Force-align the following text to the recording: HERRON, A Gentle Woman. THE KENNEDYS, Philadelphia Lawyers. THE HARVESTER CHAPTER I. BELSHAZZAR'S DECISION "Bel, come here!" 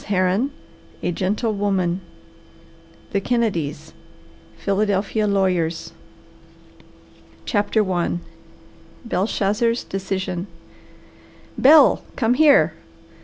HERRON, 0.05 0.49
A 1.03 1.11
Gentle 1.11 1.53
Woman. 1.53 2.01
THE 3.11 3.21
KENNEDYS, 3.21 3.93
Philadelphia 4.57 5.27
Lawyers. 5.27 5.91
THE 5.91 6.81
HARVESTER 6.81 7.35
CHAPTER 7.85 7.91
I. 7.93 8.17
BELSHAZZAR'S 9.05 9.83
DECISION 9.83 10.47
"Bel, 11.55 12.03
come 12.15 12.33
here!" 12.33 12.73